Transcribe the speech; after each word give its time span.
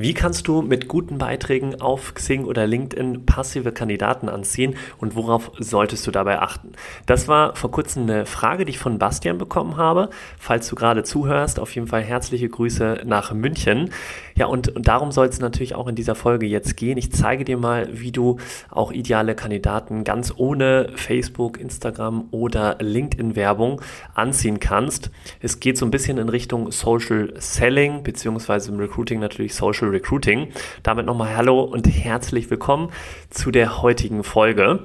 Wie 0.00 0.14
kannst 0.14 0.48
du 0.48 0.62
mit 0.62 0.88
guten 0.88 1.18
Beiträgen 1.18 1.82
auf 1.82 2.14
Xing 2.14 2.46
oder 2.46 2.66
LinkedIn 2.66 3.26
passive 3.26 3.70
Kandidaten 3.70 4.30
anziehen 4.30 4.76
und 4.96 5.14
worauf 5.14 5.52
solltest 5.58 6.06
du 6.06 6.10
dabei 6.10 6.40
achten? 6.40 6.72
Das 7.04 7.28
war 7.28 7.54
vor 7.54 7.70
kurzem 7.70 8.04
eine 8.04 8.24
Frage, 8.24 8.64
die 8.64 8.70
ich 8.70 8.78
von 8.78 8.98
Bastian 8.98 9.36
bekommen 9.36 9.76
habe. 9.76 10.08
Falls 10.38 10.68
du 10.68 10.74
gerade 10.74 11.02
zuhörst, 11.02 11.60
auf 11.60 11.74
jeden 11.74 11.86
Fall 11.86 12.00
herzliche 12.00 12.48
Grüße 12.48 13.02
nach 13.04 13.34
München. 13.34 13.90
Ja, 14.36 14.46
und, 14.46 14.74
und 14.74 14.88
darum 14.88 15.12
soll 15.12 15.26
es 15.26 15.38
natürlich 15.38 15.74
auch 15.74 15.86
in 15.86 15.96
dieser 15.96 16.14
Folge 16.14 16.46
jetzt 16.46 16.78
gehen. 16.78 16.96
Ich 16.96 17.12
zeige 17.12 17.44
dir 17.44 17.58
mal, 17.58 17.86
wie 17.92 18.10
du 18.10 18.38
auch 18.70 18.92
ideale 18.92 19.34
Kandidaten 19.34 20.02
ganz 20.04 20.32
ohne 20.34 20.92
Facebook, 20.94 21.60
Instagram 21.60 22.28
oder 22.30 22.78
LinkedIn-Werbung 22.80 23.82
anziehen 24.14 24.60
kannst. 24.60 25.10
Es 25.40 25.60
geht 25.60 25.76
so 25.76 25.84
ein 25.84 25.90
bisschen 25.90 26.16
in 26.16 26.30
Richtung 26.30 26.72
Social 26.72 27.34
Selling, 27.36 28.02
beziehungsweise 28.02 28.72
im 28.72 28.78
Recruiting 28.78 29.20
natürlich 29.20 29.54
Social 29.54 29.89
Recruiting. 29.90 30.48
Damit 30.82 31.06
nochmal 31.06 31.36
Hallo 31.36 31.60
und 31.62 31.86
herzlich 31.86 32.50
willkommen 32.50 32.90
zu 33.28 33.50
der 33.50 33.82
heutigen 33.82 34.24
Folge. 34.24 34.84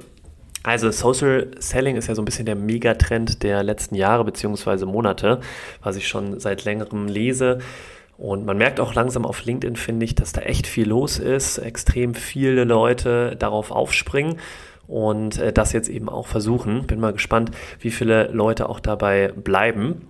Also 0.64 0.90
Social 0.92 1.52
Selling 1.60 1.96
ist 1.96 2.08
ja 2.08 2.16
so 2.16 2.22
ein 2.22 2.26
bisschen 2.26 2.46
der 2.46 2.56
Megatrend 2.56 3.44
der 3.44 3.64
letzten 3.64 3.96
Jahre 3.96 4.26
bzw. 4.26 4.86
Monate, 4.86 5.40
was 5.82 5.96
ich 5.96 6.08
schon 6.08 6.40
seit 6.40 6.66
längerem 6.66 7.08
lese. 7.08 7.60
Und 8.18 8.46
man 8.46 8.58
merkt 8.58 8.80
auch 8.80 8.94
langsam 8.94 9.26
auf 9.26 9.46
LinkedIn, 9.46 9.76
finde 9.76 10.06
ich, 10.06 10.16
dass 10.16 10.32
da 10.32 10.42
echt 10.42 10.68
viel 10.68 10.88
los 10.88 11.20
ist, 11.20 11.58
extrem 11.58 12.16
viele 12.16 12.64
Leute 12.64 13.36
darauf 13.38 13.72
aufspringen 13.72 14.38
und 14.88 15.38
äh, 15.38 15.52
das 15.52 15.74
jetzt 15.74 15.90
eben 15.90 16.10
auch 16.10 16.28
versuchen. 16.28 16.88
Bin 16.88 17.00
mal 17.00 17.14
gespannt, 17.14 17.52
wie 17.80 17.92
viele 17.92 18.30
Leute 18.32 18.70
auch 18.70 18.80
dabei 18.80 19.34
bleiben. 19.36 20.08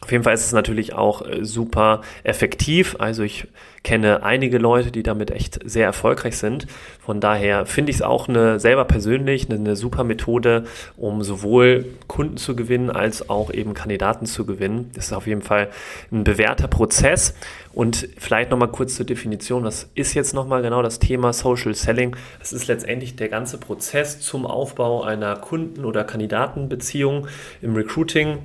Auf 0.00 0.12
jeden 0.12 0.22
Fall 0.22 0.34
ist 0.34 0.46
es 0.46 0.52
natürlich 0.52 0.94
auch 0.94 1.26
äh, 1.26 1.44
super 1.44 2.02
effektiv. 2.22 2.96
Also 2.98 3.22
ich 3.24 3.48
kenne 3.82 4.22
einige 4.22 4.58
Leute, 4.58 4.92
die 4.92 5.02
damit 5.02 5.30
echt 5.30 5.58
sehr 5.64 5.86
erfolgreich 5.86 6.36
sind. 6.36 6.66
Von 7.00 7.20
daher 7.20 7.66
finde 7.66 7.90
ich 7.90 7.96
es 7.96 8.02
auch 8.02 8.28
eine 8.28 8.60
selber 8.60 8.84
persönlich 8.84 9.48
eine, 9.48 9.58
eine, 9.58 9.76
super 9.76 10.04
Methode, 10.04 10.64
um 10.96 11.22
sowohl 11.22 11.86
Kunden 12.06 12.36
zu 12.36 12.54
gewinnen 12.54 12.90
als 12.90 13.28
auch 13.28 13.52
eben 13.52 13.74
Kandidaten 13.74 14.26
zu 14.26 14.46
gewinnen. 14.46 14.90
Das 14.94 15.06
ist 15.06 15.12
auf 15.12 15.26
jeden 15.26 15.42
Fall 15.42 15.68
ein 16.12 16.22
bewährter 16.22 16.68
Prozess. 16.68 17.34
Und 17.72 18.08
vielleicht 18.18 18.50
nochmal 18.50 18.68
kurz 18.68 18.96
zur 18.96 19.06
Definition. 19.06 19.64
Was 19.64 19.88
ist 19.94 20.14
jetzt 20.14 20.34
nochmal 20.34 20.62
genau 20.62 20.82
das 20.82 20.98
Thema 20.98 21.32
Social 21.32 21.74
Selling? 21.74 22.16
Es 22.40 22.52
ist 22.52 22.66
letztendlich 22.66 23.16
der 23.16 23.28
ganze 23.28 23.58
Prozess 23.58 24.20
zum 24.20 24.46
Aufbau 24.46 25.02
einer 25.02 25.36
Kunden- 25.36 25.84
oder 25.84 26.04
Kandidatenbeziehung 26.04 27.26
im 27.62 27.74
Recruiting 27.74 28.38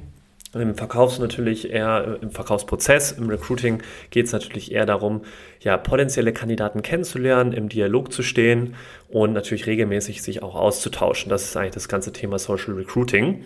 im 0.61 0.75
Verkaufs 0.75 1.19
natürlich 1.19 1.71
eher 1.71 2.19
im 2.21 2.31
Verkaufsprozess, 2.31 3.13
im 3.13 3.29
Recruiting 3.29 3.81
geht 4.11 4.27
es 4.27 4.31
natürlich 4.31 4.71
eher 4.71 4.85
darum, 4.85 5.21
ja, 5.61 5.77
potenzielle 5.77 6.31
Kandidaten 6.31 6.81
kennenzulernen, 6.83 7.53
im 7.53 7.69
Dialog 7.69 8.13
zu 8.13 8.21
stehen 8.21 8.75
und 9.09 9.33
natürlich 9.33 9.65
regelmäßig 9.65 10.21
sich 10.21 10.43
auch 10.43 10.55
auszutauschen. 10.55 11.29
Das 11.29 11.43
ist 11.43 11.57
eigentlich 11.57 11.73
das 11.73 11.87
ganze 11.87 12.13
Thema 12.13 12.37
Social 12.37 12.73
Recruiting. 12.73 13.43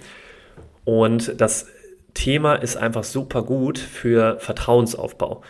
Und 0.83 1.39
das 1.39 1.67
Thema 2.13 2.55
ist 2.55 2.77
einfach 2.77 3.03
super 3.03 3.43
gut 3.43 3.77
für 3.77 4.39
Vertrauensaufbau. 4.39 5.43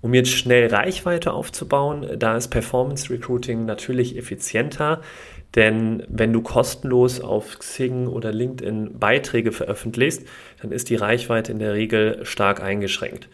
Um 0.00 0.14
jetzt 0.14 0.30
schnell 0.30 0.72
Reichweite 0.72 1.32
aufzubauen, 1.32 2.06
da 2.18 2.36
ist 2.36 2.48
Performance 2.48 3.10
Recruiting 3.10 3.64
natürlich 3.64 4.16
effizienter, 4.16 5.00
denn 5.56 6.02
wenn 6.08 6.32
du 6.32 6.42
kostenlos 6.42 7.20
auf 7.20 7.58
Xing 7.58 8.06
oder 8.06 8.32
LinkedIn 8.32 8.98
Beiträge 8.98 9.52
veröffentlichst, 9.52 10.26
dann 10.60 10.70
ist 10.70 10.90
die 10.90 10.96
Reichweite 10.96 11.50
in 11.50 11.58
der 11.58 11.72
Regel 11.72 12.24
stark 12.24 12.62
eingeschränkt. 12.62 13.28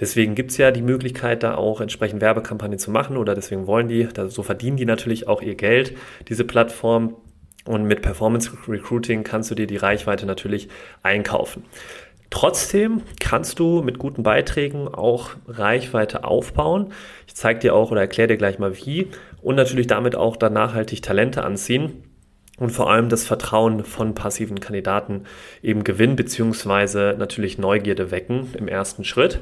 Deswegen 0.00 0.34
gibt 0.34 0.50
es 0.50 0.58
ja 0.58 0.70
die 0.70 0.82
Möglichkeit, 0.82 1.42
da 1.42 1.54
auch 1.54 1.80
entsprechend 1.80 2.20
Werbekampagnen 2.20 2.78
zu 2.78 2.90
machen 2.90 3.16
oder 3.16 3.34
deswegen 3.34 3.66
wollen 3.66 3.88
die, 3.88 4.08
so 4.28 4.42
verdienen 4.42 4.76
die 4.76 4.84
natürlich 4.84 5.26
auch 5.26 5.40
ihr 5.42 5.54
Geld, 5.54 5.96
diese 6.28 6.44
Plattform. 6.44 7.16
Und 7.64 7.84
mit 7.84 8.00
Performance 8.00 8.50
Recruiting 8.66 9.24
kannst 9.24 9.50
du 9.50 9.54
dir 9.54 9.66
die 9.66 9.76
Reichweite 9.76 10.24
natürlich 10.24 10.68
einkaufen. 11.02 11.64
Trotzdem 12.30 13.02
kannst 13.20 13.58
du 13.58 13.82
mit 13.82 13.98
guten 13.98 14.22
Beiträgen 14.22 14.86
auch 14.86 15.30
Reichweite 15.46 16.24
aufbauen. 16.24 16.92
Ich 17.26 17.34
zeige 17.34 17.60
dir 17.60 17.74
auch 17.74 17.90
oder 17.90 18.02
erkläre 18.02 18.28
dir 18.28 18.36
gleich 18.36 18.58
mal 18.58 18.76
wie 18.76 19.08
und 19.40 19.56
natürlich 19.56 19.86
damit 19.86 20.14
auch 20.14 20.36
dann 20.36 20.52
nachhaltig 20.52 21.02
Talente 21.02 21.42
anziehen 21.42 22.04
und 22.58 22.70
vor 22.70 22.90
allem 22.90 23.08
das 23.08 23.24
Vertrauen 23.24 23.84
von 23.84 24.14
passiven 24.14 24.60
Kandidaten 24.60 25.24
eben 25.62 25.84
gewinnen 25.84 26.16
beziehungsweise 26.16 27.14
natürlich 27.18 27.56
Neugierde 27.56 28.10
wecken 28.10 28.48
im 28.58 28.68
ersten 28.68 29.04
Schritt. 29.04 29.40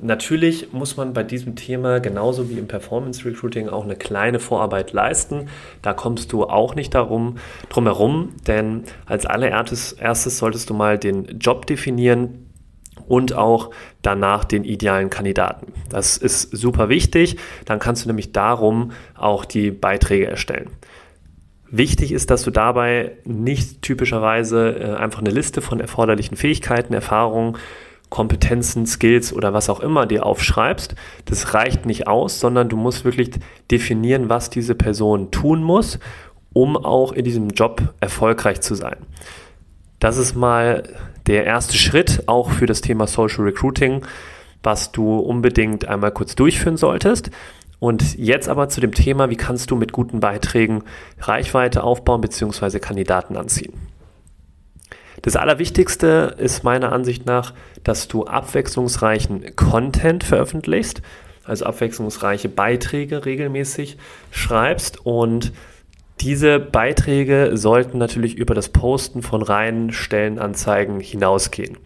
Natürlich 0.00 0.72
muss 0.72 0.96
man 0.96 1.12
bei 1.12 1.22
diesem 1.22 1.56
Thema 1.56 1.98
genauso 2.00 2.50
wie 2.50 2.58
im 2.58 2.68
Performance 2.68 3.24
Recruiting 3.24 3.68
auch 3.68 3.84
eine 3.84 3.96
kleine 3.96 4.38
Vorarbeit 4.38 4.92
leisten. 4.92 5.48
Da 5.82 5.92
kommst 5.92 6.32
du 6.32 6.44
auch 6.44 6.74
nicht 6.74 6.94
darum, 6.94 7.38
drum 7.68 7.84
herum, 7.84 8.32
denn 8.46 8.84
als 9.06 9.24
allererstes 9.24 9.92
erstes 9.92 10.38
solltest 10.38 10.68
du 10.68 10.74
mal 10.74 10.98
den 10.98 11.38
Job 11.38 11.66
definieren 11.66 12.50
und 13.06 13.34
auch 13.34 13.70
danach 14.02 14.44
den 14.44 14.64
idealen 14.64 15.10
Kandidaten. 15.10 15.72
Das 15.90 16.16
ist 16.16 16.50
super 16.50 16.88
wichtig. 16.88 17.36
Dann 17.64 17.78
kannst 17.78 18.04
du 18.04 18.08
nämlich 18.08 18.32
darum 18.32 18.92
auch 19.14 19.44
die 19.44 19.70
Beiträge 19.70 20.26
erstellen. 20.26 20.70
Wichtig 21.70 22.12
ist, 22.12 22.30
dass 22.30 22.42
du 22.42 22.50
dabei 22.50 23.12
nicht 23.24 23.82
typischerweise 23.82 24.76
äh, 24.78 24.94
einfach 24.94 25.20
eine 25.20 25.30
Liste 25.30 25.60
von 25.60 25.80
erforderlichen 25.80 26.36
Fähigkeiten, 26.36 26.94
Erfahrungen 26.94 27.56
Kompetenzen, 28.10 28.86
Skills 28.86 29.32
oder 29.32 29.52
was 29.52 29.68
auch 29.68 29.80
immer 29.80 30.06
dir 30.06 30.24
aufschreibst, 30.24 30.94
das 31.24 31.54
reicht 31.54 31.86
nicht 31.86 32.06
aus, 32.06 32.40
sondern 32.40 32.68
du 32.68 32.76
musst 32.76 33.04
wirklich 33.04 33.30
definieren, 33.70 34.28
was 34.28 34.50
diese 34.50 34.74
Person 34.74 35.30
tun 35.30 35.62
muss, 35.62 35.98
um 36.52 36.76
auch 36.76 37.12
in 37.12 37.24
diesem 37.24 37.48
Job 37.48 37.94
erfolgreich 38.00 38.60
zu 38.60 38.74
sein. 38.74 38.98
Das 39.98 40.16
ist 40.18 40.36
mal 40.36 40.84
der 41.26 41.44
erste 41.44 41.76
Schritt 41.76 42.24
auch 42.26 42.50
für 42.50 42.66
das 42.66 42.80
Thema 42.82 43.06
Social 43.06 43.44
Recruiting, 43.44 44.04
was 44.62 44.92
du 44.92 45.18
unbedingt 45.18 45.86
einmal 45.86 46.10
kurz 46.10 46.34
durchführen 46.34 46.76
solltest. 46.76 47.30
Und 47.80 48.16
jetzt 48.16 48.48
aber 48.48 48.68
zu 48.68 48.80
dem 48.80 48.92
Thema, 48.92 49.28
wie 49.28 49.36
kannst 49.36 49.70
du 49.70 49.76
mit 49.76 49.92
guten 49.92 50.20
Beiträgen 50.20 50.84
Reichweite 51.20 51.82
aufbauen 51.82 52.20
bzw. 52.20 52.78
Kandidaten 52.78 53.36
anziehen. 53.36 53.74
Das 55.22 55.36
Allerwichtigste 55.36 56.34
ist 56.38 56.64
meiner 56.64 56.92
Ansicht 56.92 57.26
nach, 57.26 57.54
dass 57.82 58.08
du 58.08 58.24
abwechslungsreichen 58.24 59.56
Content 59.56 60.24
veröffentlichst, 60.24 61.02
also 61.44 61.66
abwechslungsreiche 61.66 62.48
Beiträge 62.48 63.24
regelmäßig 63.24 63.98
schreibst 64.30 65.04
und 65.04 65.52
diese 66.20 66.58
Beiträge 66.58 67.50
sollten 67.54 67.98
natürlich 67.98 68.36
über 68.36 68.54
das 68.54 68.68
Posten 68.68 69.22
von 69.22 69.42
reinen 69.42 69.92
Stellenanzeigen 69.92 71.00
hinausgehen. 71.00 71.76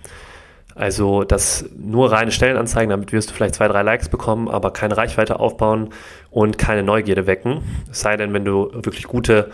Also 0.74 1.24
das 1.24 1.64
nur 1.76 2.12
reine 2.12 2.30
Stellenanzeigen, 2.30 2.90
damit 2.90 3.12
wirst 3.12 3.30
du 3.30 3.34
vielleicht 3.34 3.56
zwei, 3.56 3.66
drei 3.66 3.82
Likes 3.82 4.08
bekommen, 4.08 4.48
aber 4.48 4.72
keine 4.72 4.96
Reichweite 4.96 5.40
aufbauen 5.40 5.88
und 6.30 6.56
keine 6.56 6.84
Neugierde 6.84 7.26
wecken. 7.26 7.62
Es 7.90 8.00
sei 8.00 8.16
denn, 8.16 8.32
wenn 8.32 8.44
du 8.44 8.70
wirklich 8.72 9.08
gute 9.08 9.50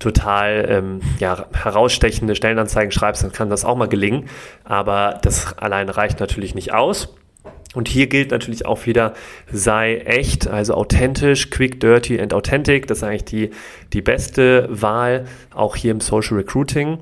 total 0.00 0.66
ähm, 0.68 1.00
ja, 1.20 1.46
herausstechende 1.52 2.34
Stellenanzeigen 2.34 2.90
schreibst, 2.90 3.22
dann 3.22 3.30
kann 3.30 3.50
das 3.50 3.64
auch 3.64 3.76
mal 3.76 3.86
gelingen. 3.86 4.28
Aber 4.64 5.20
das 5.22 5.56
alleine 5.58 5.96
reicht 5.96 6.18
natürlich 6.18 6.56
nicht 6.56 6.74
aus. 6.74 7.14
Und 7.72 7.86
hier 7.86 8.08
gilt 8.08 8.32
natürlich 8.32 8.66
auch 8.66 8.86
wieder, 8.86 9.14
sei 9.52 9.98
echt, 9.98 10.48
also 10.48 10.74
authentisch, 10.74 11.50
quick, 11.50 11.78
dirty 11.78 12.20
and 12.20 12.34
authentic. 12.34 12.88
Das 12.88 12.98
ist 12.98 13.04
eigentlich 13.04 13.24
die, 13.26 13.50
die 13.92 14.02
beste 14.02 14.66
Wahl, 14.70 15.26
auch 15.54 15.76
hier 15.76 15.92
im 15.92 16.00
Social 16.00 16.36
Recruiting. 16.38 16.98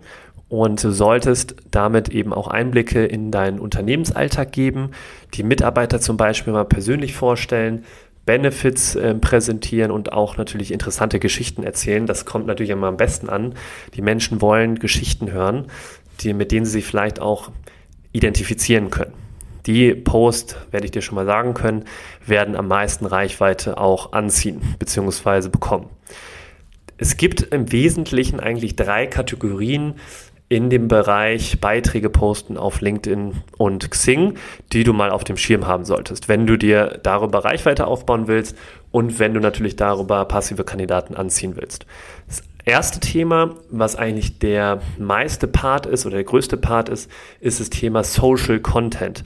Und 0.48 0.82
du 0.82 0.90
solltest 0.90 1.56
damit 1.70 2.08
eben 2.08 2.32
auch 2.32 2.48
Einblicke 2.48 3.04
in 3.04 3.30
deinen 3.30 3.58
Unternehmensalltag 3.58 4.52
geben, 4.52 4.90
die 5.34 5.42
Mitarbeiter 5.42 6.00
zum 6.00 6.16
Beispiel 6.16 6.52
mal 6.52 6.64
persönlich 6.64 7.14
vorstellen, 7.14 7.84
Benefits 8.28 8.94
äh, 8.94 9.14
präsentieren 9.14 9.90
und 9.90 10.12
auch 10.12 10.36
natürlich 10.36 10.70
interessante 10.70 11.18
Geschichten 11.18 11.62
erzählen. 11.62 12.04
Das 12.04 12.26
kommt 12.26 12.46
natürlich 12.46 12.68
immer 12.68 12.88
am 12.88 12.98
besten 12.98 13.30
an. 13.30 13.54
Die 13.94 14.02
Menschen 14.02 14.42
wollen 14.42 14.78
Geschichten 14.78 15.32
hören, 15.32 15.68
die, 16.20 16.34
mit 16.34 16.52
denen 16.52 16.66
sie 16.66 16.72
sich 16.72 16.84
vielleicht 16.84 17.22
auch 17.22 17.50
identifizieren 18.12 18.90
können. 18.90 19.14
Die 19.64 19.94
Post, 19.94 20.58
werde 20.70 20.84
ich 20.84 20.90
dir 20.90 21.00
schon 21.00 21.14
mal 21.14 21.24
sagen 21.24 21.54
können, 21.54 21.86
werden 22.26 22.54
am 22.54 22.68
meisten 22.68 23.06
Reichweite 23.06 23.78
auch 23.78 24.12
anziehen 24.12 24.60
bzw. 24.78 25.48
bekommen. 25.48 25.88
Es 26.98 27.16
gibt 27.16 27.40
im 27.40 27.72
Wesentlichen 27.72 28.40
eigentlich 28.40 28.76
drei 28.76 29.06
Kategorien 29.06 29.94
in 30.48 30.70
dem 30.70 30.88
Bereich 30.88 31.60
Beiträge 31.60 32.08
posten 32.08 32.56
auf 32.56 32.80
LinkedIn 32.80 33.34
und 33.58 33.90
Xing, 33.90 34.34
die 34.72 34.82
du 34.84 34.92
mal 34.92 35.10
auf 35.10 35.24
dem 35.24 35.36
Schirm 35.36 35.66
haben 35.66 35.84
solltest, 35.84 36.28
wenn 36.28 36.46
du 36.46 36.56
dir 36.56 37.00
darüber 37.02 37.44
Reichweite 37.44 37.86
aufbauen 37.86 38.28
willst 38.28 38.56
und 38.90 39.18
wenn 39.18 39.34
du 39.34 39.40
natürlich 39.40 39.76
darüber 39.76 40.24
passive 40.24 40.64
Kandidaten 40.64 41.14
anziehen 41.14 41.56
willst. 41.56 41.84
Das 42.26 42.42
erste 42.64 43.00
Thema, 43.00 43.56
was 43.70 43.96
eigentlich 43.96 44.38
der 44.38 44.80
meiste 44.98 45.48
Part 45.48 45.84
ist 45.84 46.06
oder 46.06 46.16
der 46.16 46.24
größte 46.24 46.56
Part 46.56 46.88
ist, 46.88 47.10
ist 47.40 47.60
das 47.60 47.68
Thema 47.68 48.02
Social 48.02 48.60
Content. 48.60 49.24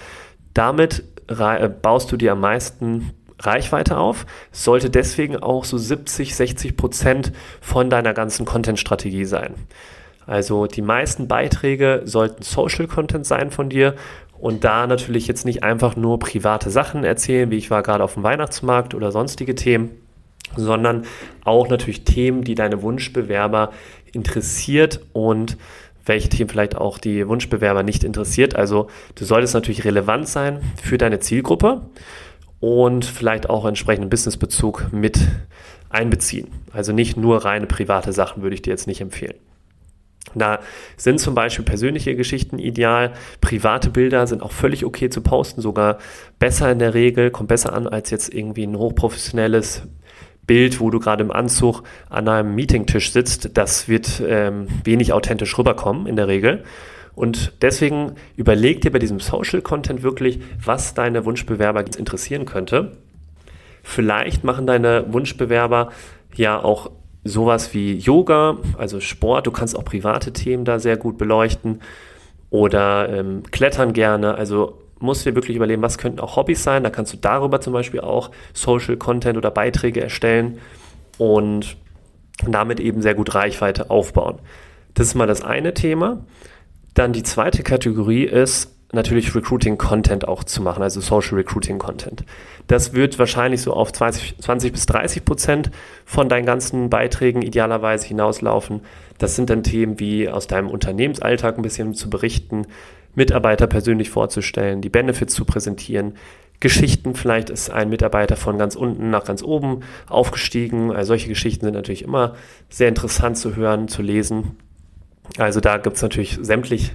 Damit 0.55 1.05
äh, 1.29 1.69
baust 1.69 2.11
du 2.11 2.17
dir 2.17 2.33
am 2.33 2.41
meisten 2.41 3.13
Reichweite 3.39 3.97
auf, 3.97 4.27
sollte 4.51 4.91
deswegen 4.91 5.37
auch 5.37 5.65
so 5.65 5.79
70, 5.79 6.35
60 6.35 6.77
Prozent 6.77 7.33
von 7.61 7.91
deiner 7.91 8.15
ganzen 8.15 8.45
Content-Strategie 8.45 9.25
sein. 9.25 9.55
Also 10.27 10.67
die 10.67 10.83
meisten 10.83 11.29
Beiträge 11.29 12.03
sollten 12.05 12.43
Social 12.43 12.87
Content 12.87 13.27
sein 13.27 13.51
von 13.51 13.69
dir 13.69 13.95
und 14.39 14.65
da 14.65 14.87
natürlich 14.87 15.29
jetzt 15.29 15.45
nicht 15.45 15.63
einfach 15.63 15.97
nur 15.97 16.19
private 16.19 16.71
Sachen 16.71 17.05
erzählen, 17.05 17.51
wie 17.51 17.59
ich 17.59 17.71
war 17.71 17.83
gerade 17.83 18.03
auf 18.03 18.15
dem 18.15 18.23
Weihnachtsmarkt 18.23 18.95
oder 18.95 19.13
sonstige 19.13 19.55
Themen, 19.55 19.91
sondern 20.57 21.05
auch 21.45 21.69
natürlich 21.69 22.05
Themen, 22.05 22.43
die 22.43 22.55
deine 22.55 22.83
Wunschbewerber 22.83 23.71
interessiert 24.13 25.01
und 25.13 25.57
welche 26.05 26.29
Themen 26.29 26.51
vielleicht 26.51 26.77
auch 26.77 26.99
die 26.99 27.29
Wunschbewerber 27.29 27.83
nicht 27.83 28.05
interessiert. 28.05 28.57
Also 28.57 28.89
du 29.15 29.25
solltest 29.25 29.55
natürlich 29.55 29.85
relevant 29.85 30.29
sein 30.29 30.61
für 30.83 30.99
deine 30.99 31.21
Zielgruppe 31.21 31.83
und 32.61 33.05
vielleicht 33.05 33.49
auch 33.49 33.65
entsprechenden 33.65 34.11
Businessbezug 34.11 34.93
mit 34.93 35.21
einbeziehen. 35.91 36.49
Also 36.73 36.93
nicht 36.93 37.17
nur 37.17 37.45
reine 37.45 37.67
private 37.67 38.13
Sachen 38.13 38.43
würde 38.43 38.55
ich 38.55 38.63
dir 38.63 38.71
jetzt 38.71 38.87
nicht 38.87 39.01
empfehlen. 39.01 39.35
Da 40.35 40.61
sind 40.97 41.21
zum 41.21 41.35
Beispiel 41.35 41.65
persönliche 41.65 42.17
Geschichten 42.17 42.59
ideal. 42.59 43.13
Private 43.41 43.91
Bilder 43.91 44.27
sind 44.27 44.43
auch 44.43 44.53
völlig 44.53 44.85
okay 44.85 45.11
zu 45.11 45.21
posten, 45.21 45.61
sogar 45.61 45.99
besser 46.39 46.71
in 46.73 46.79
der 46.79 46.95
Regel, 46.95 47.31
kommt 47.31 47.49
besser 47.49 47.73
an 47.73 47.87
als 47.87 48.11
jetzt 48.11 48.33
irgendwie 48.33 48.65
ein 48.65 48.77
hochprofessionelles 48.77 49.83
Bild, 50.47 50.81
wo 50.81 50.91
du 50.91 50.99
gerade 50.99 51.23
im 51.23 51.31
Anzug 51.31 51.83
an 52.09 52.29
einem 52.29 52.55
Meetingtisch 52.55 53.13
sitzt. 53.13 53.57
Das 53.57 53.89
wird 53.89 54.23
ähm, 54.27 54.67
wenig 54.85 55.13
authentisch 55.13 55.57
rüberkommen 55.59 56.07
in 56.07 56.17
der 56.17 56.29
Regel. 56.29 56.65
Und 57.15 57.53
deswegen 57.61 58.15
überleg 58.37 58.81
dir 58.81 58.91
bei 58.91 58.99
diesem 58.99 59.21
Social 59.21 59.61
Content 59.61 60.03
wirklich, 60.03 60.41
was 60.65 60.95
deine 60.95 61.25
Wunschbewerber 61.25 61.85
interessieren 61.99 62.47
könnte. 62.47 62.97
Vielleicht 63.83 64.45
machen 64.45 64.67
deine 64.67 65.13
Wunschbewerber 65.13 65.91
ja 66.35 66.63
auch 66.63 66.91
sowas 67.25 67.73
wie 67.73 67.95
Yoga, 67.99 68.59
also 68.77 69.01
Sport, 69.01 69.47
du 69.47 69.51
kannst 69.51 69.77
auch 69.77 69.85
private 69.85 70.33
Themen 70.33 70.65
da 70.65 70.79
sehr 70.79 70.97
gut 70.97 71.19
beleuchten 71.19 71.81
oder 72.51 73.09
ähm, 73.09 73.45
klettern 73.51 73.93
gerne, 73.93 74.35
also 74.35 74.79
musst 74.99 75.27
dir 75.27 75.35
wirklich 75.35 75.57
überlegen, 75.57 75.83
was 75.83 75.99
könnten 75.99 76.21
auch 76.21 76.37
Hobbys 76.37 76.63
sein, 76.63 76.85
da 76.85 76.91
kannst 76.91 77.13
du 77.13 77.17
darüber 77.17 77.61
zum 77.61 77.73
Beispiel 77.73 78.01
auch 78.01 78.31
Social 78.53 78.97
Content 78.97 79.37
oder 79.37 79.51
Beiträge 79.51 80.01
erstellen 80.01 80.59
und 81.19 81.77
damit 82.47 82.81
eben 82.81 83.03
sehr 83.03 83.15
gut 83.15 83.35
Reichweite 83.35 83.91
aufbauen. 83.91 84.39
Das 84.95 85.09
ist 85.09 85.15
mal 85.15 85.27
das 85.27 85.43
eine 85.43 85.75
Thema. 85.75 86.25
Dann 86.95 87.13
die 87.13 87.23
zweite 87.23 87.63
Kategorie 87.63 88.25
ist 88.25 88.75
natürlich 88.93 89.35
Recruiting 89.35 89.79
Content 89.79 90.29
auch 90.29 90.44
zu 90.44 90.62
machen, 90.62 90.83
also 90.83 91.00
Social 91.00 91.37
Recruiting 91.37 91.79
Content. 91.79 92.25
Das 92.67 92.93
wird 92.93 93.19
wahrscheinlich 93.19 93.62
so 93.62 93.73
auf 93.73 93.93
20, 93.93 94.39
20 94.39 94.73
bis 94.73 94.87
30 94.87 95.25
Prozent 95.25 95.71
von 96.05 96.29
deinen 96.29 96.47
ganzen 96.47 96.91
Beiträgen 96.91 97.43
idealerweise 97.43 98.06
hinauslaufen. 98.06 98.83
Das 99.19 99.35
sind 99.35 99.50
dann 99.50 99.62
Themen 99.62 99.99
wie 99.99 100.29
aus 100.29 100.47
deinem 100.47 100.69
Unternehmensalltag 100.69 101.56
ein 101.56 101.62
bisschen 101.62 101.94
zu 101.94 102.11
berichten, 102.11 102.67
Mitarbeiter 103.15 103.67
persönlich 103.67 104.11
vorzustellen, 104.11 104.81
die 104.81 104.89
Benefits 104.89 105.35
zu 105.35 105.45
präsentieren, 105.45 106.15
Geschichten, 106.61 107.17
vielleicht 107.17 107.50
ist 107.50 107.71
ein 107.71 107.88
Mitarbeiter 107.88 108.37
von 108.37 108.56
ganz 108.56 108.77
unten 108.77 109.11
nach 109.11 109.25
ganz 109.25 109.43
oben 109.43 109.81
aufgestiegen. 110.09 110.93
Also 110.93 111.09
solche 111.09 111.29
Geschichten 111.29 111.65
sind 111.65 111.75
natürlich 111.75 112.03
immer 112.03 112.37
sehr 112.71 112.88
interessant 112.88 113.37
zu 113.37 113.56
hören, 113.56 113.88
zu 113.88 114.00
lesen. 114.00 114.56
Also 115.38 115.59
da 115.59 115.79
gibt 115.79 115.97
es 115.97 116.03
natürlich 116.03 116.38
sämtlich 116.41 116.93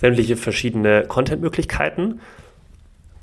sämtliche 0.00 0.36
verschiedene 0.36 1.04
Content-Möglichkeiten. 1.06 2.20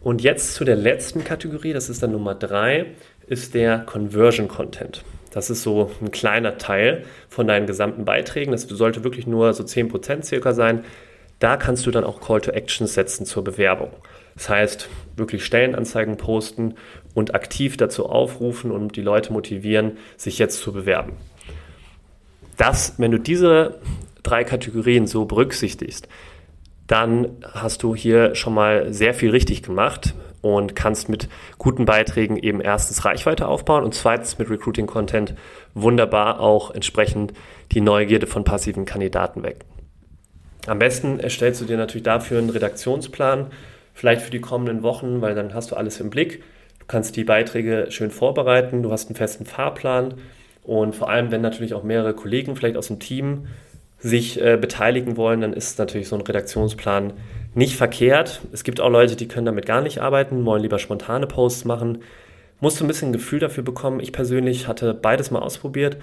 Und 0.01 0.21
jetzt 0.21 0.53
zu 0.53 0.63
der 0.63 0.75
letzten 0.75 1.23
Kategorie, 1.23 1.73
das 1.73 1.89
ist 1.89 2.03
dann 2.03 2.11
Nummer 2.11 2.35
drei, 2.35 2.85
ist 3.25 3.55
der 3.55 3.79
Conversion 3.79 4.47
Content. 4.47 5.03
Das 5.31 5.49
ist 5.49 5.63
so 5.63 5.91
ein 6.01 6.11
kleiner 6.11 6.59
Teil 6.59 7.03
von 7.29 7.47
deinen 7.47 7.65
gesamten 7.65 8.05
Beiträgen. 8.05 8.51
Das 8.51 8.61
sollte 8.63 9.03
wirklich 9.03 9.25
nur 9.25 9.53
so 9.53 9.63
10% 9.63 10.23
circa 10.23 10.53
sein. 10.53 10.85
Da 11.39 11.57
kannst 11.57 11.85
du 11.87 11.91
dann 11.91 12.03
auch 12.03 12.21
Call 12.21 12.41
to 12.41 12.51
Action 12.51 12.85
setzen 12.85 13.25
zur 13.25 13.43
Bewerbung. 13.43 13.91
Das 14.35 14.49
heißt, 14.49 14.87
wirklich 15.15 15.43
Stellenanzeigen 15.43 16.17
posten 16.17 16.75
und 17.15 17.33
aktiv 17.33 17.75
dazu 17.75 18.05
aufrufen 18.05 18.69
und 18.69 18.95
die 18.95 19.01
Leute 19.01 19.33
motivieren, 19.33 19.97
sich 20.15 20.37
jetzt 20.37 20.61
zu 20.61 20.71
bewerben. 20.71 21.13
Das, 22.55 22.93
wenn 22.97 23.11
du 23.11 23.17
diese 23.17 23.79
drei 24.21 24.43
Kategorien 24.43 25.07
so 25.07 25.25
berücksichtigst, 25.25 26.07
dann 26.87 27.29
hast 27.43 27.83
du 27.83 27.95
hier 27.95 28.33
schon 28.35 28.53
mal 28.53 28.93
sehr 28.93 29.13
viel 29.13 29.29
richtig 29.29 29.61
gemacht 29.61 30.15
und 30.41 30.75
kannst 30.75 31.09
mit 31.09 31.27
guten 31.57 31.85
Beiträgen 31.85 32.37
eben 32.37 32.61
erstens 32.61 33.03
Reichweite 33.03 33.47
aufbauen 33.47 33.83
und 33.83 33.93
zweitens 33.93 34.37
mit 34.39 34.49
Recruiting 34.49 34.87
Content 34.87 35.35
wunderbar 35.73 36.39
auch 36.39 36.71
entsprechend 36.71 37.33
die 37.71 37.81
Neugierde 37.81 38.27
von 38.27 38.43
passiven 38.43 38.85
Kandidaten 38.85 39.43
weg. 39.43 39.65
Am 40.67 40.79
besten 40.79 41.19
erstellst 41.19 41.61
du 41.61 41.65
dir 41.65 41.77
natürlich 41.77 42.03
dafür 42.03 42.39
einen 42.39 42.49
Redaktionsplan, 42.49 43.47
vielleicht 43.93 44.21
für 44.21 44.31
die 44.31 44.41
kommenden 44.41 44.83
Wochen, 44.83 45.21
weil 45.21 45.35
dann 45.35 45.53
hast 45.53 45.71
du 45.71 45.75
alles 45.75 45.99
im 45.99 46.09
Blick. 46.09 46.43
Du 46.79 46.85
kannst 46.87 47.15
die 47.15 47.23
Beiträge 47.23 47.87
schön 47.89 48.11
vorbereiten, 48.11 48.83
du 48.83 48.91
hast 48.91 49.09
einen 49.09 49.15
festen 49.15 49.45
Fahrplan 49.45 50.15
und 50.63 50.95
vor 50.95 51.09
allem, 51.09 51.31
wenn 51.31 51.41
natürlich 51.41 51.73
auch 51.73 51.83
mehrere 51.83 52.13
Kollegen 52.13 52.55
vielleicht 52.55 52.77
aus 52.77 52.87
dem 52.87 52.99
Team 52.99 53.47
sich 53.99 54.41
äh, 54.41 54.57
beteiligen 54.57 55.17
wollen, 55.17 55.41
dann 55.41 55.53
ist 55.53 55.79
natürlich 55.79 56.07
so 56.07 56.15
ein 56.15 56.21
Redaktionsplan 56.21 57.13
nicht 57.55 57.75
verkehrt. 57.75 58.41
Es 58.51 58.63
gibt 58.63 58.79
auch 58.79 58.89
Leute, 58.89 59.15
die 59.15 59.27
können 59.27 59.47
damit 59.47 59.65
gar 59.65 59.81
nicht 59.81 59.99
arbeiten, 59.99 60.45
wollen 60.45 60.61
lieber 60.61 60.79
spontane 60.79 61.25
Posts 61.25 61.65
machen. 61.65 61.99
Musst 62.59 62.79
du 62.79 62.85
ein 62.85 62.87
bisschen 62.87 63.09
ein 63.09 63.13
Gefühl 63.13 63.39
dafür 63.39 63.63
bekommen. 63.63 63.99
Ich 63.99 64.11
persönlich 64.11 64.67
hatte 64.67 64.93
beides 64.93 65.31
mal 65.31 65.39
ausprobiert 65.39 65.97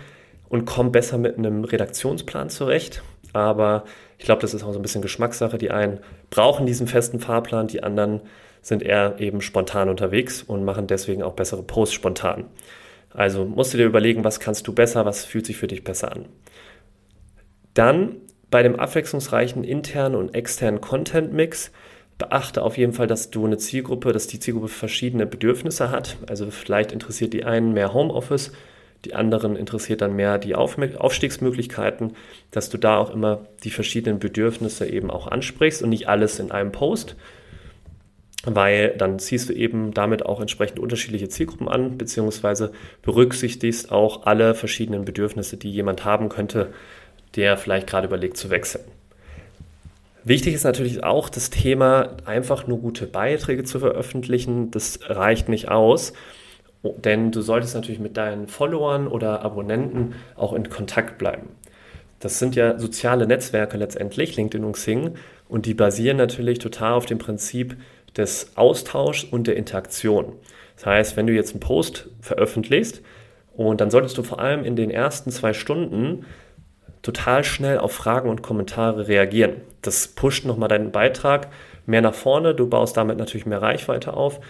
und 0.48 0.64
komme 0.64 0.90
besser 0.90 1.18
mit 1.18 1.38
einem 1.38 1.64
Redaktionsplan 1.64 2.50
zurecht. 2.50 3.02
Aber 3.32 3.84
ich 4.18 4.24
glaube, 4.24 4.40
das 4.40 4.54
ist 4.54 4.64
auch 4.64 4.72
so 4.72 4.78
ein 4.78 4.82
bisschen 4.82 5.02
Geschmackssache. 5.02 5.58
Die 5.58 5.70
einen 5.70 5.98
brauchen 6.30 6.66
diesen 6.66 6.86
festen 6.86 7.20
Fahrplan, 7.20 7.66
die 7.68 7.82
anderen 7.82 8.20
sind 8.62 8.82
eher 8.82 9.16
eben 9.18 9.40
spontan 9.40 9.88
unterwegs 9.88 10.42
und 10.42 10.64
machen 10.64 10.86
deswegen 10.86 11.22
auch 11.22 11.34
bessere 11.34 11.62
Posts 11.62 11.94
spontan. 11.94 12.44
Also 13.10 13.44
musst 13.44 13.74
du 13.74 13.78
dir 13.78 13.86
überlegen, 13.86 14.24
was 14.24 14.40
kannst 14.40 14.66
du 14.66 14.72
besser, 14.72 15.04
was 15.04 15.24
fühlt 15.24 15.46
sich 15.46 15.56
für 15.56 15.66
dich 15.66 15.84
besser 15.84 16.12
an. 16.12 16.26
Dann 17.74 18.16
bei 18.50 18.62
dem 18.62 18.76
abwechslungsreichen 18.76 19.64
internen 19.64 20.14
und 20.14 20.34
externen 20.34 20.80
Content-Mix 20.80 21.72
beachte 22.18 22.62
auf 22.62 22.78
jeden 22.78 22.92
Fall, 22.92 23.08
dass 23.08 23.30
du 23.30 23.44
eine 23.44 23.58
Zielgruppe, 23.58 24.12
dass 24.12 24.28
die 24.28 24.38
Zielgruppe 24.38 24.68
verschiedene 24.68 25.26
Bedürfnisse 25.26 25.90
hat. 25.90 26.16
Also 26.28 26.50
vielleicht 26.50 26.92
interessiert 26.92 27.32
die 27.32 27.44
einen 27.44 27.72
mehr 27.72 27.92
Homeoffice, 27.92 28.52
die 29.04 29.14
anderen 29.14 29.56
interessiert 29.56 30.00
dann 30.00 30.16
mehr 30.16 30.38
die 30.38 30.54
Auf 30.54 30.78
Aufstiegsmöglichkeiten, 30.78 32.12
dass 32.50 32.70
du 32.70 32.78
da 32.78 32.96
auch 32.96 33.10
immer 33.10 33.46
die 33.64 33.70
verschiedenen 33.70 34.18
Bedürfnisse 34.18 34.86
eben 34.86 35.10
auch 35.10 35.26
ansprichst 35.26 35.82
und 35.82 35.90
nicht 35.90 36.08
alles 36.08 36.38
in 36.38 36.50
einem 36.50 36.72
Post, 36.72 37.16
weil 38.44 38.94
dann 38.96 39.18
ziehst 39.18 39.48
du 39.48 39.52
eben 39.52 39.92
damit 39.92 40.24
auch 40.24 40.40
entsprechend 40.40 40.78
unterschiedliche 40.78 41.28
Zielgruppen 41.28 41.68
an, 41.68 41.98
beziehungsweise 41.98 42.72
berücksichtigst 43.02 43.92
auch 43.92 44.24
alle 44.26 44.54
verschiedenen 44.54 45.04
Bedürfnisse, 45.04 45.56
die 45.56 45.70
jemand 45.70 46.04
haben 46.04 46.28
könnte, 46.28 46.72
der 47.36 47.56
vielleicht 47.56 47.86
gerade 47.86 48.06
überlegt 48.06 48.36
zu 48.36 48.50
wechseln. 48.50 48.84
Wichtig 50.24 50.54
ist 50.54 50.64
natürlich 50.64 51.04
auch 51.04 51.28
das 51.28 51.50
Thema, 51.50 52.16
einfach 52.24 52.66
nur 52.66 52.78
gute 52.78 53.06
Beiträge 53.06 53.64
zu 53.64 53.78
veröffentlichen. 53.78 54.70
Das 54.70 55.00
reicht 55.02 55.50
nicht 55.50 55.68
aus, 55.68 56.14
denn 56.82 57.30
du 57.30 57.42
solltest 57.42 57.74
natürlich 57.74 58.00
mit 58.00 58.16
deinen 58.16 58.48
Followern 58.48 59.06
oder 59.06 59.42
Abonnenten 59.42 60.14
auch 60.34 60.54
in 60.54 60.70
Kontakt 60.70 61.18
bleiben. 61.18 61.50
Das 62.20 62.38
sind 62.38 62.56
ja 62.56 62.78
soziale 62.78 63.26
Netzwerke 63.26 63.76
letztendlich, 63.76 64.36
LinkedIn 64.36 64.64
und 64.64 64.72
Xing, 64.72 65.14
und 65.46 65.66
die 65.66 65.74
basieren 65.74 66.16
natürlich 66.16 66.58
total 66.58 66.94
auf 66.94 67.04
dem 67.04 67.18
Prinzip 67.18 67.76
des 68.16 68.56
Austauschs 68.56 69.24
und 69.24 69.46
der 69.46 69.56
Interaktion. 69.56 70.32
Das 70.76 70.86
heißt, 70.86 71.16
wenn 71.18 71.26
du 71.26 71.34
jetzt 71.34 71.50
einen 71.50 71.60
Post 71.60 72.08
veröffentlichst, 72.22 73.02
und 73.56 73.80
dann 73.80 73.90
solltest 73.90 74.18
du 74.18 74.22
vor 74.22 74.40
allem 74.40 74.64
in 74.64 74.74
den 74.74 74.90
ersten 74.90 75.30
zwei 75.30 75.52
Stunden 75.52 76.24
total 77.04 77.44
schnell 77.44 77.78
auf 77.78 77.92
Fragen 77.92 78.28
und 78.28 78.42
Kommentare 78.42 79.06
reagieren. 79.06 79.60
Das 79.82 80.08
pusht 80.08 80.44
nochmal 80.44 80.68
deinen 80.68 80.90
Beitrag 80.90 81.48
mehr 81.86 82.00
nach 82.00 82.14
vorne. 82.14 82.54
Du 82.54 82.66
baust 82.66 82.96
damit 82.96 83.18
natürlich 83.18 83.46
mehr 83.46 83.62
Reichweite 83.62 84.14
auf 84.14 84.40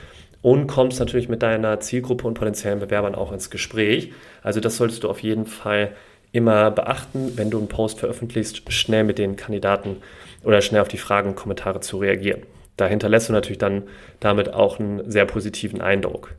und 0.41 0.67
kommst 0.67 1.01
natürlich 1.01 1.29
mit 1.29 1.43
deiner 1.43 1.81
Zielgruppe 1.81 2.27
und 2.27 2.35
potenziellen 2.35 2.79
Bewerbern 2.79 3.15
auch 3.15 3.33
ins 3.33 3.51
Gespräch. 3.51 4.13
Also 4.43 4.61
das 4.61 4.77
solltest 4.77 5.03
du 5.03 5.11
auf 5.11 5.23
jeden 5.23 5.47
Fall 5.47 5.93
immer 6.33 6.71
beachten, 6.71 7.33
wenn 7.37 7.51
du 7.51 7.59
einen 7.59 7.69
Post 7.69 7.99
veröffentlichst, 7.99 8.63
schnell 8.73 9.05
mit 9.05 9.19
den 9.19 9.37
Kandidaten 9.37 9.97
oder 10.45 10.61
schnell 10.61 10.81
auf 10.81 10.89
die 10.89 10.99
Fragen 10.99 11.31
und 11.31 11.37
Kommentare 11.37 11.81
zu 11.81 11.99
reagieren. 11.99 12.43
Da 12.77 12.87
hinterlässt 12.87 13.29
du 13.29 13.33
natürlich 13.33 13.59
dann 13.59 13.83
damit 14.21 14.53
auch 14.53 14.79
einen 14.79 15.11
sehr 15.11 15.27
positiven 15.27 15.81
Eindruck. 15.81 16.35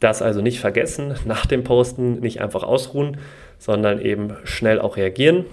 Das 0.00 0.22
also 0.22 0.40
nicht 0.40 0.60
vergessen, 0.60 1.14
nach 1.26 1.44
dem 1.44 1.62
Posten 1.62 2.20
nicht 2.20 2.40
einfach 2.40 2.62
ausruhen, 2.62 3.18
sondern 3.60 4.00
eben 4.00 4.32
schnell 4.42 4.80
auch 4.80 4.96
reagieren. 4.96 5.44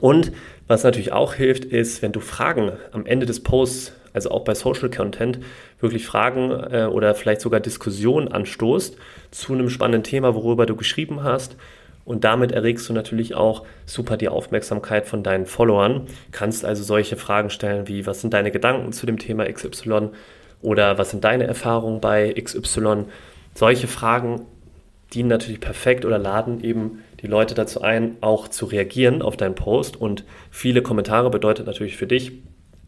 Und 0.00 0.32
was 0.66 0.82
natürlich 0.82 1.12
auch 1.12 1.34
hilft, 1.34 1.64
ist, 1.64 2.02
wenn 2.02 2.12
du 2.12 2.20
Fragen 2.20 2.72
am 2.90 3.06
Ende 3.06 3.26
des 3.26 3.42
Posts, 3.42 3.92
also 4.12 4.30
auch 4.30 4.42
bei 4.42 4.54
Social 4.54 4.90
Content, 4.90 5.38
wirklich 5.78 6.06
Fragen 6.06 6.50
äh, 6.50 6.88
oder 6.90 7.14
vielleicht 7.14 7.40
sogar 7.40 7.60
Diskussionen 7.60 8.28
anstoßt 8.28 8.96
zu 9.30 9.52
einem 9.52 9.70
spannenden 9.70 10.02
Thema, 10.02 10.34
worüber 10.34 10.66
du 10.66 10.74
geschrieben 10.74 11.22
hast. 11.22 11.56
Und 12.04 12.24
damit 12.24 12.52
erregst 12.52 12.88
du 12.88 12.94
natürlich 12.94 13.34
auch 13.34 13.66
super 13.84 14.16
die 14.16 14.30
Aufmerksamkeit 14.30 15.06
von 15.06 15.22
deinen 15.22 15.44
Followern. 15.44 16.06
Kannst 16.32 16.64
also 16.64 16.82
solche 16.82 17.16
Fragen 17.16 17.50
stellen 17.50 17.86
wie, 17.86 18.06
was 18.06 18.22
sind 18.22 18.32
deine 18.32 18.50
Gedanken 18.50 18.92
zu 18.92 19.04
dem 19.04 19.18
Thema 19.18 19.44
XY 19.44 20.08
oder 20.62 20.96
was 20.96 21.10
sind 21.10 21.24
deine 21.24 21.46
Erfahrungen 21.46 22.00
bei 22.00 22.32
XY? 22.32 23.04
Solche 23.54 23.88
Fragen 23.88 24.46
dienen 25.12 25.28
natürlich 25.28 25.60
perfekt 25.60 26.04
oder 26.04 26.18
laden 26.18 26.64
eben 26.64 27.02
die 27.20 27.26
Leute 27.26 27.54
dazu 27.54 27.82
ein, 27.82 28.16
auch 28.20 28.48
zu 28.48 28.66
reagieren 28.66 29.22
auf 29.22 29.36
deinen 29.36 29.54
Post. 29.54 29.96
Und 29.96 30.24
viele 30.50 30.82
Kommentare 30.82 31.30
bedeutet 31.30 31.66
natürlich 31.66 31.96
für 31.96 32.06
dich 32.06 32.32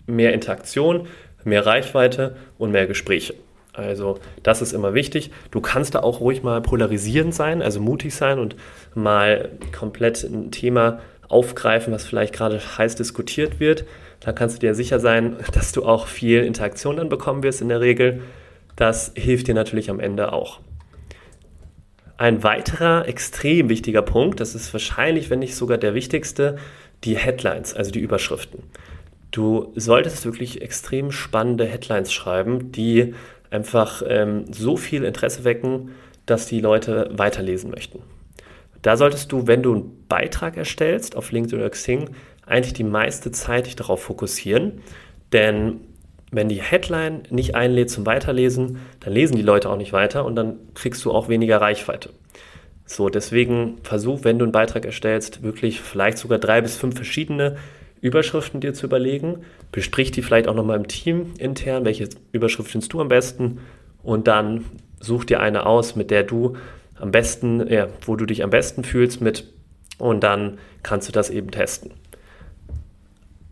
mehr 0.07 0.33
Interaktion, 0.33 1.09
mehr 1.45 1.67
Reichweite 1.67 2.37
und 2.59 2.71
mehr 2.71 2.87
Gespräche. 2.87 3.35
Also 3.73 4.19
das 4.43 4.63
ist 4.63 4.73
immer 4.73 4.95
wichtig. 4.95 5.31
Du 5.51 5.61
kannst 5.61 5.95
da 5.95 6.01
auch 6.01 6.21
ruhig 6.21 6.43
mal 6.43 6.61
polarisierend 6.61 7.35
sein, 7.35 7.63
also 7.63 7.81
mutig 7.81 8.15
sein 8.15 8.39
und 8.39 8.57
mal 8.95 9.51
komplett 9.73 10.23
ein 10.25 10.51
Thema 10.51 11.01
aufgreifen, 11.29 11.93
was 11.93 12.05
vielleicht 12.05 12.35
gerade 12.35 12.61
heiß 12.61 12.97
diskutiert 12.97 13.61
wird. 13.61 13.85
Da 14.19 14.33
kannst 14.33 14.57
du 14.57 14.61
dir 14.61 14.75
sicher 14.75 15.01
sein, 15.01 15.37
dass 15.53 15.73
du 15.73 15.85
auch 15.85 16.07
viel 16.07 16.45
Interaktion 16.45 16.97
dann 16.97 17.09
bekommen 17.09 17.43
wirst 17.43 17.63
in 17.63 17.69
der 17.69 17.81
Regel. 17.81 18.23
Das 18.77 19.13
hilft 19.15 19.47
dir 19.47 19.55
natürlich 19.55 19.91
am 19.91 20.01
Ende 20.01 20.33
auch. 20.33 20.61
Ein 22.21 22.43
weiterer 22.43 23.09
extrem 23.09 23.71
wichtiger 23.71 24.03
Punkt, 24.03 24.41
das 24.41 24.55
ist 24.55 24.75
wahrscheinlich, 24.75 25.31
wenn 25.31 25.39
nicht 25.39 25.55
sogar 25.55 25.79
der 25.79 25.95
wichtigste, 25.95 26.59
die 27.03 27.17
Headlines, 27.17 27.73
also 27.73 27.91
die 27.93 28.01
Überschriften. 28.01 28.65
Du 29.31 29.73
solltest 29.75 30.27
wirklich 30.27 30.61
extrem 30.61 31.13
spannende 31.13 31.65
Headlines 31.65 32.13
schreiben, 32.13 32.73
die 32.73 33.15
einfach 33.49 34.03
ähm, 34.07 34.53
so 34.53 34.77
viel 34.77 35.05
Interesse 35.05 35.45
wecken, 35.45 35.93
dass 36.27 36.45
die 36.45 36.61
Leute 36.61 37.09
weiterlesen 37.11 37.71
möchten. 37.71 38.03
Da 38.83 38.99
solltest 38.99 39.33
du, 39.33 39.47
wenn 39.47 39.63
du 39.63 39.73
einen 39.73 40.07
Beitrag 40.07 40.59
erstellst 40.59 41.17
auf 41.17 41.33
LinkedIn 41.33 41.59
oder 41.59 41.71
Xing, 41.71 42.11
eigentlich 42.45 42.75
die 42.75 42.85
meiste 42.85 43.31
Zeit 43.33 43.65
dich 43.65 43.77
darauf 43.77 44.03
fokussieren, 44.03 44.83
denn 45.33 45.81
wenn 46.31 46.49
die 46.49 46.63
Headline 46.63 47.23
nicht 47.31 47.55
einlädt 47.55 47.91
zum 47.91 48.07
Weiterlesen, 48.07 48.79
dann 49.01 49.13
lesen 49.13 49.37
die 49.37 49.43
Leute 49.43 49.69
auch 49.69 49.77
nicht 49.77 49.93
weiter 49.93 50.25
und 50.25 50.37
dann 50.37 50.59
kriegst 50.75 51.05
du 51.05 51.13
auch 51.13 51.29
weniger 51.29 51.61
Reichweite. 51.61 52.11
So, 52.87 53.09
deswegen 53.09 53.79
versuch, 53.83 54.25
wenn 54.25 54.39
du 54.39 54.45
einen 54.45 54.53
Beitrag 54.53 54.85
erstellst, 54.85 55.43
wirklich 55.43 55.81
vielleicht 55.81 56.19
sogar 56.19 56.39
drei 56.39 56.61
bis 56.61 56.77
fünf 56.77 56.97
verschiedene 56.97 57.57
Überschriften 58.01 58.61
dir 58.61 58.75
zu 58.75 58.87
überlegen. 58.87 59.45
Besprich 59.73 60.11
die 60.11 60.23
vielleicht 60.23 60.49
auch 60.49 60.55
nochmal 60.55 60.77
im 60.77 60.89
Team 60.89 61.35
intern, 61.39 61.85
welche 61.85 62.09
Überschrift 62.33 62.71
findest 62.71 62.93
du 62.93 63.01
am 63.01 63.09
besten 63.09 63.59
und 64.03 64.27
dann 64.27 64.65
such 65.01 65.25
dir 65.25 65.41
eine 65.41 65.67
aus, 65.67 65.97
mit 65.97 66.11
der 66.11 66.23
du 66.23 66.57
am 66.99 67.11
besten, 67.11 67.67
ja, 67.69 67.89
wo 68.03 68.17
du 68.17 68.27
dich 68.27 68.43
am 68.43 68.51
besten 68.51 68.85
fühlst 68.85 69.21
mit 69.21 69.45
und 69.99 70.23
dann 70.23 70.59
kannst 70.83 71.09
du 71.09 71.13
das 71.13 71.31
eben 71.31 71.51
testen. 71.51 71.93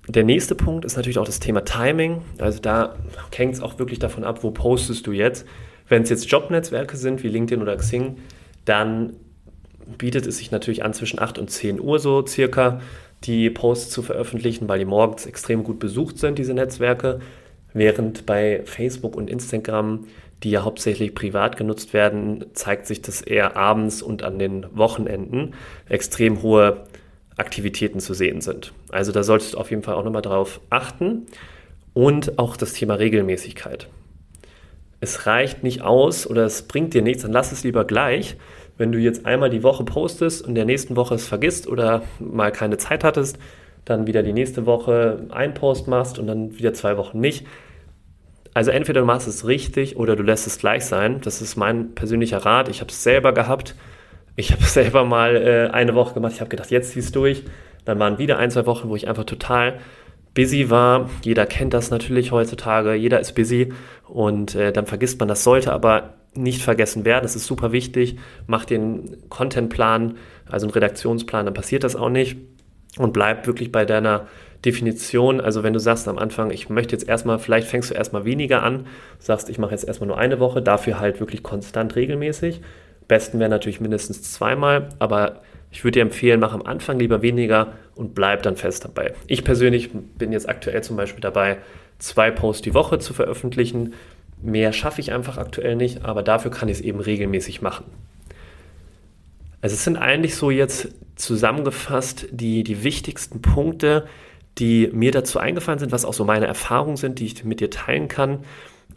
Der 0.08 0.24
nächste 0.24 0.54
Punkt 0.54 0.86
ist 0.86 0.96
natürlich 0.96 1.18
auch 1.18 1.26
das 1.26 1.38
Thema 1.38 1.66
Timing. 1.66 2.22
Also 2.38 2.60
da 2.60 2.96
hängt 3.36 3.54
es 3.54 3.60
auch 3.60 3.78
wirklich 3.78 3.98
davon 3.98 4.24
ab, 4.24 4.42
wo 4.42 4.50
postest 4.50 5.06
du 5.06 5.12
jetzt. 5.12 5.46
Wenn 5.86 6.02
es 6.02 6.08
jetzt 6.08 6.30
Jobnetzwerke 6.30 6.96
sind 6.96 7.22
wie 7.22 7.28
LinkedIn 7.28 7.60
oder 7.60 7.76
Xing, 7.76 8.16
dann 8.64 9.14
bietet 9.98 10.26
es 10.26 10.38
sich 10.38 10.50
natürlich 10.50 10.82
an, 10.82 10.94
zwischen 10.94 11.18
8 11.18 11.38
und 11.38 11.50
10 11.50 11.78
Uhr 11.80 11.98
so 11.98 12.26
circa 12.26 12.80
die 13.24 13.50
Posts 13.50 13.90
zu 13.90 14.02
veröffentlichen, 14.02 14.66
weil 14.68 14.78
die 14.78 14.84
morgens 14.86 15.26
extrem 15.26 15.62
gut 15.62 15.78
besucht 15.78 16.18
sind, 16.18 16.38
diese 16.38 16.54
Netzwerke. 16.54 17.20
Während 17.74 18.24
bei 18.24 18.62
Facebook 18.64 19.14
und 19.14 19.28
Instagram, 19.28 20.06
die 20.42 20.50
ja 20.50 20.64
hauptsächlich 20.64 21.14
privat 21.14 21.58
genutzt 21.58 21.92
werden, 21.92 22.46
zeigt 22.54 22.86
sich 22.86 23.02
das 23.02 23.20
eher 23.20 23.56
abends 23.56 24.00
und 24.00 24.22
an 24.22 24.38
den 24.38 24.66
Wochenenden 24.72 25.54
extrem 25.88 26.42
hohe 26.42 26.84
Aktivitäten 27.38 28.00
zu 28.00 28.14
sehen 28.14 28.40
sind. 28.40 28.72
Also 28.90 29.12
da 29.12 29.22
solltest 29.22 29.54
du 29.54 29.58
auf 29.58 29.70
jeden 29.70 29.82
Fall 29.82 29.94
auch 29.94 30.04
nochmal 30.04 30.22
drauf 30.22 30.60
achten. 30.70 31.26
Und 31.94 32.38
auch 32.38 32.56
das 32.56 32.74
Thema 32.74 32.94
Regelmäßigkeit. 32.94 33.88
Es 35.00 35.26
reicht 35.26 35.62
nicht 35.62 35.82
aus 35.82 36.28
oder 36.28 36.44
es 36.44 36.62
bringt 36.62 36.94
dir 36.94 37.02
nichts, 37.02 37.22
dann 37.22 37.32
lass 37.32 37.50
es 37.50 37.64
lieber 37.64 37.84
gleich. 37.84 38.36
Wenn 38.76 38.92
du 38.92 38.98
jetzt 38.98 39.26
einmal 39.26 39.50
die 39.50 39.64
Woche 39.64 39.84
postest 39.84 40.46
und 40.46 40.54
der 40.54 40.64
nächsten 40.64 40.94
Woche 40.94 41.16
es 41.16 41.26
vergisst 41.26 41.66
oder 41.66 42.02
mal 42.20 42.52
keine 42.52 42.78
Zeit 42.78 43.02
hattest, 43.02 43.38
dann 43.84 44.06
wieder 44.06 44.22
die 44.22 44.32
nächste 44.32 44.66
Woche 44.66 45.26
einen 45.30 45.54
Post 45.54 45.88
machst 45.88 46.18
und 46.18 46.26
dann 46.26 46.56
wieder 46.56 46.74
zwei 46.74 46.96
Wochen 46.96 47.20
nicht. 47.20 47.46
Also 48.54 48.70
entweder 48.70 49.00
du 49.00 49.06
machst 49.06 49.26
es 49.28 49.46
richtig 49.46 49.96
oder 49.96 50.14
du 50.14 50.22
lässt 50.22 50.46
es 50.46 50.58
gleich 50.58 50.84
sein. 50.84 51.20
Das 51.22 51.42
ist 51.42 51.56
mein 51.56 51.94
persönlicher 51.94 52.38
Rat. 52.38 52.68
Ich 52.68 52.80
habe 52.80 52.90
es 52.90 53.02
selber 53.02 53.32
gehabt. 53.32 53.74
Ich 54.38 54.52
habe 54.52 54.62
selber 54.64 55.04
mal 55.04 55.36
äh, 55.36 55.70
eine 55.72 55.94
Woche 55.94 56.14
gemacht. 56.14 56.32
Ich 56.34 56.40
habe 56.40 56.48
gedacht, 56.48 56.70
jetzt 56.70 56.92
ziehst 56.92 57.14
du 57.14 57.20
durch. 57.20 57.42
Dann 57.84 57.98
waren 57.98 58.18
wieder 58.18 58.38
ein, 58.38 58.50
zwei 58.50 58.66
Wochen, 58.66 58.88
wo 58.88 58.96
ich 58.96 59.08
einfach 59.08 59.24
total 59.24 59.80
busy 60.34 60.70
war. 60.70 61.10
Jeder 61.22 61.44
kennt 61.44 61.74
das 61.74 61.90
natürlich 61.90 62.30
heutzutage. 62.30 62.94
Jeder 62.94 63.18
ist 63.18 63.34
busy 63.34 63.72
und 64.06 64.54
äh, 64.54 64.72
dann 64.72 64.86
vergisst 64.86 65.18
man 65.18 65.28
das. 65.28 65.42
Sollte 65.42 65.72
aber 65.72 66.14
nicht 66.34 66.62
vergessen 66.62 67.04
werden. 67.04 67.24
Das 67.24 67.34
ist 67.34 67.46
super 67.46 67.72
wichtig. 67.72 68.16
Mach 68.46 68.64
den 68.64 69.16
Contentplan, 69.28 70.16
also 70.48 70.66
einen 70.66 70.72
Redaktionsplan, 70.72 71.46
dann 71.46 71.54
passiert 71.54 71.82
das 71.82 71.96
auch 71.96 72.10
nicht. 72.10 72.36
Und 72.96 73.12
bleib 73.12 73.46
wirklich 73.46 73.72
bei 73.72 73.84
deiner 73.84 74.26
Definition. 74.64 75.40
Also 75.40 75.62
wenn 75.64 75.72
du 75.72 75.80
sagst 75.80 76.06
am 76.06 76.18
Anfang, 76.18 76.50
ich 76.50 76.68
möchte 76.68 76.94
jetzt 76.94 77.08
erstmal, 77.08 77.38
vielleicht 77.38 77.66
fängst 77.66 77.90
du 77.90 77.94
erstmal 77.94 78.24
weniger 78.24 78.62
an, 78.62 78.86
sagst, 79.18 79.48
ich 79.48 79.58
mache 79.58 79.72
jetzt 79.72 79.84
erstmal 79.84 80.08
nur 80.08 80.18
eine 80.18 80.38
Woche, 80.38 80.62
dafür 80.62 81.00
halt 81.00 81.18
wirklich 81.18 81.42
konstant 81.42 81.96
regelmäßig 81.96 82.60
Besten 83.08 83.40
wäre 83.40 83.50
natürlich 83.50 83.80
mindestens 83.80 84.22
zweimal, 84.32 84.90
aber 84.98 85.40
ich 85.70 85.84
würde 85.84 85.98
dir 85.98 86.02
empfehlen, 86.02 86.40
mach 86.40 86.52
am 86.52 86.62
Anfang 86.62 86.98
lieber 86.98 87.22
weniger 87.22 87.72
und 87.94 88.14
bleib 88.14 88.42
dann 88.42 88.56
fest 88.56 88.84
dabei. 88.84 89.14
Ich 89.26 89.44
persönlich 89.44 89.90
bin 89.92 90.32
jetzt 90.32 90.48
aktuell 90.48 90.82
zum 90.82 90.96
Beispiel 90.96 91.20
dabei, 91.20 91.58
zwei 91.98 92.30
Posts 92.30 92.62
die 92.62 92.74
Woche 92.74 92.98
zu 92.98 93.12
veröffentlichen. 93.12 93.94
Mehr 94.40 94.72
schaffe 94.72 95.00
ich 95.00 95.12
einfach 95.12 95.36
aktuell 95.36 95.76
nicht, 95.76 96.04
aber 96.04 96.22
dafür 96.22 96.50
kann 96.50 96.68
ich 96.68 96.78
es 96.78 96.80
eben 96.82 97.00
regelmäßig 97.00 97.60
machen. 97.60 97.84
Also 99.60 99.74
es 99.74 99.84
sind 99.84 99.96
eigentlich 99.96 100.36
so 100.36 100.50
jetzt 100.50 100.88
zusammengefasst 101.16 102.28
die, 102.30 102.62
die 102.62 102.84
wichtigsten 102.84 103.42
Punkte, 103.42 104.06
die 104.58 104.88
mir 104.92 105.10
dazu 105.10 105.38
eingefallen 105.38 105.80
sind, 105.80 105.92
was 105.92 106.04
auch 106.04 106.14
so 106.14 106.24
meine 106.24 106.46
Erfahrungen 106.46 106.96
sind, 106.96 107.18
die 107.18 107.26
ich 107.26 107.44
mit 107.44 107.60
dir 107.60 107.70
teilen 107.70 108.08
kann 108.08 108.44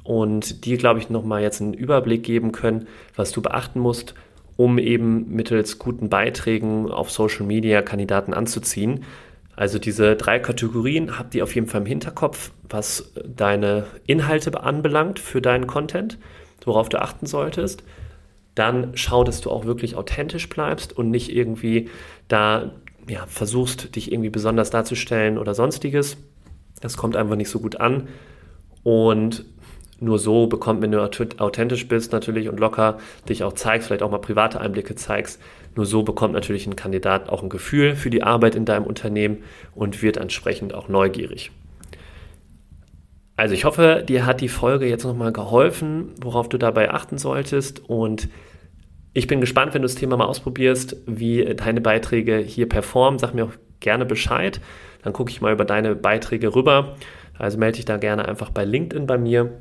und 0.03 0.65
die, 0.65 0.77
glaube 0.77 0.99
ich, 0.99 1.09
nochmal 1.09 1.41
jetzt 1.41 1.61
einen 1.61 1.73
Überblick 1.73 2.23
geben 2.23 2.51
können, 2.51 2.87
was 3.15 3.31
du 3.31 3.41
beachten 3.41 3.79
musst, 3.79 4.15
um 4.57 4.77
eben 4.77 5.33
mittels 5.33 5.79
guten 5.79 6.09
Beiträgen 6.09 6.91
auf 6.91 7.11
Social 7.11 7.45
Media 7.45 7.81
Kandidaten 7.81 8.33
anzuziehen. 8.33 9.03
Also 9.55 9.79
diese 9.79 10.15
drei 10.15 10.39
Kategorien 10.39 11.19
habt 11.19 11.35
ihr 11.35 11.43
auf 11.43 11.53
jeden 11.53 11.67
Fall 11.67 11.81
im 11.81 11.87
Hinterkopf, 11.87 12.51
was 12.69 13.11
deine 13.25 13.85
Inhalte 14.07 14.61
anbelangt 14.61 15.19
für 15.19 15.41
deinen 15.41 15.67
Content, 15.67 16.17
worauf 16.65 16.89
du 16.89 17.01
achten 17.01 17.25
solltest. 17.25 17.83
Dann 18.55 18.91
schau, 18.95 19.23
dass 19.23 19.41
du 19.41 19.49
auch 19.49 19.65
wirklich 19.65 19.95
authentisch 19.95 20.49
bleibst 20.49 20.97
und 20.97 21.09
nicht 21.09 21.33
irgendwie 21.33 21.89
da 22.27 22.71
ja, 23.07 23.25
versuchst, 23.27 23.95
dich 23.95 24.11
irgendwie 24.11 24.29
besonders 24.29 24.69
darzustellen 24.69 25.37
oder 25.37 25.53
sonstiges. 25.53 26.17
Das 26.81 26.97
kommt 26.97 27.15
einfach 27.15 27.35
nicht 27.35 27.49
so 27.49 27.59
gut 27.59 27.79
an. 27.79 28.07
Und 28.83 29.45
nur 30.01 30.19
so 30.19 30.47
bekommt, 30.47 30.81
wenn 30.81 30.91
du 30.91 31.01
authentisch 31.01 31.87
bist 31.87 32.11
natürlich 32.11 32.49
und 32.49 32.59
locker 32.59 32.97
dich 33.29 33.43
auch 33.43 33.53
zeigst, 33.53 33.87
vielleicht 33.87 34.03
auch 34.03 34.11
mal 34.11 34.17
private 34.17 34.59
Einblicke 34.59 34.95
zeigst, 34.95 35.39
nur 35.75 35.85
so 35.85 36.03
bekommt 36.03 36.33
natürlich 36.33 36.67
ein 36.67 36.75
Kandidat 36.75 37.29
auch 37.29 37.43
ein 37.43 37.49
Gefühl 37.49 37.95
für 37.95 38.09
die 38.09 38.23
Arbeit 38.23 38.55
in 38.55 38.65
deinem 38.65 38.85
Unternehmen 38.85 39.43
und 39.75 40.01
wird 40.01 40.17
entsprechend 40.17 40.73
auch 40.73 40.89
neugierig. 40.89 41.51
Also 43.37 43.53
ich 43.53 43.63
hoffe, 43.63 44.03
dir 44.07 44.25
hat 44.25 44.41
die 44.41 44.49
Folge 44.49 44.87
jetzt 44.87 45.05
nochmal 45.05 45.31
geholfen, 45.31 46.09
worauf 46.21 46.49
du 46.49 46.57
dabei 46.57 46.91
achten 46.91 47.17
solltest 47.17 47.87
und 47.87 48.27
ich 49.13 49.27
bin 49.27 49.41
gespannt, 49.41 49.73
wenn 49.73 49.81
du 49.81 49.87
das 49.87 49.95
Thema 49.95 50.15
mal 50.15 50.25
ausprobierst, 50.25 50.95
wie 51.05 51.43
deine 51.55 51.81
Beiträge 51.81 52.37
hier 52.37 52.69
performen. 52.69 53.19
Sag 53.19 53.33
mir 53.33 53.43
auch 53.43 53.53
gerne 53.81 54.05
Bescheid. 54.05 54.61
Dann 55.03 55.11
gucke 55.11 55.31
ich 55.31 55.41
mal 55.41 55.51
über 55.51 55.65
deine 55.65 55.95
Beiträge 55.95 56.55
rüber. 56.55 56.95
Also 57.37 57.57
melde 57.57 57.75
dich 57.75 57.85
da 57.85 57.97
gerne 57.97 58.25
einfach 58.25 58.51
bei 58.51 58.63
LinkedIn 58.63 59.07
bei 59.07 59.17
mir 59.17 59.51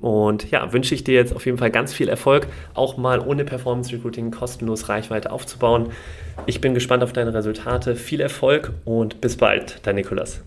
Und 0.00 0.50
ja, 0.50 0.72
wünsche 0.72 0.94
ich 0.94 1.04
dir 1.04 1.14
jetzt 1.14 1.34
auf 1.34 1.44
jeden 1.46 1.58
Fall 1.58 1.70
ganz 1.70 1.92
viel 1.92 2.08
Erfolg, 2.08 2.46
auch 2.74 2.96
mal 2.96 3.20
ohne 3.20 3.44
Performance 3.44 3.92
Recruiting 3.92 4.30
kostenlos 4.30 4.88
Reichweite 4.88 5.30
aufzubauen. 5.30 5.90
Ich 6.46 6.60
bin 6.60 6.74
gespannt 6.74 7.02
auf 7.02 7.12
deine 7.12 7.34
Resultate. 7.34 7.96
Viel 7.96 8.20
Erfolg 8.20 8.72
und 8.84 9.20
bis 9.20 9.36
bald, 9.36 9.80
dein 9.82 9.96
Nikolas. 9.96 10.42